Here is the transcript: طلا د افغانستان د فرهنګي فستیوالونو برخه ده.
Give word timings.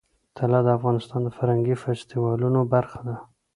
طلا 0.37 0.59
د 0.65 0.67
افغانستان 0.77 1.19
د 1.23 1.29
فرهنګي 1.37 1.75
فستیوالونو 1.83 2.59
برخه 2.73 2.99
ده. 3.07 3.15